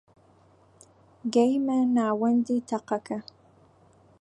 [1.33, 3.19] گەیمە ناوەندی تەقەکە